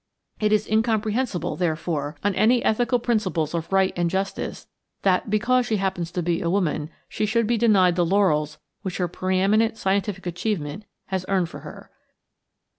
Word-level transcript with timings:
It 0.39 0.51
is 0.51 0.67
incomprehensible, 0.67 1.55
therefore, 1.57 2.17
on 2.23 2.33
any 2.33 2.65
ethical 2.65 2.97
principles 2.97 3.53
of 3.53 3.71
right 3.71 3.93
and 3.95 4.09
justice 4.09 4.67
that, 5.03 5.29
because 5.29 5.67
she 5.67 5.77
happens 5.77 6.09
to 6.13 6.23
be 6.23 6.41
a 6.41 6.49
woman, 6.49 6.89
she 7.07 7.27
should 7.27 7.45
be 7.45 7.55
denied 7.55 7.95
the 7.95 8.03
laurels 8.03 8.57
which 8.81 8.97
her 8.97 9.07
preëminent 9.07 9.77
scientific 9.77 10.25
achievement 10.25 10.85
has 11.09 11.23
earned 11.29 11.49
for 11.49 11.59
her." 11.59 11.91